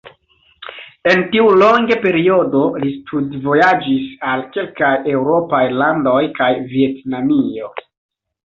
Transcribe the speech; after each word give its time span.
En 1.11 1.19
tiu 1.33 1.49
longe 1.63 1.97
periodo 2.05 2.63
li 2.85 2.89
studvojaĝis 2.95 4.07
al 4.31 4.47
kelkaj 4.57 4.95
eŭropaj 5.13 5.63
landoj 5.83 6.19
kaj 6.41 6.53
Vjetnamio. 6.73 7.71